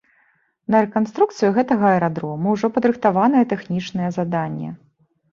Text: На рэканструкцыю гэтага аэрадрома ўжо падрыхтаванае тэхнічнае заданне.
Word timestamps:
На 0.75 0.79
рэканструкцыю 0.83 1.49
гэтага 1.57 1.85
аэрадрома 1.95 2.53
ўжо 2.55 2.67
падрыхтаванае 2.77 3.43
тэхнічнае 3.51 4.09
заданне. 4.17 4.71